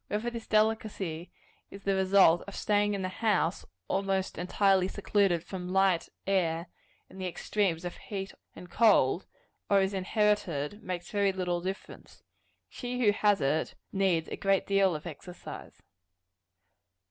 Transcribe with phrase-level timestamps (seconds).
[0.07, 1.31] Whether this delicacy
[1.69, 6.65] is the result of staying in the house, almost entirely secluded from light, air,
[7.07, 9.27] and the extremes of heat and cold,
[9.69, 12.23] or is inherited, makes very little difference.
[12.67, 15.83] She who has it needs a great deal of exercise.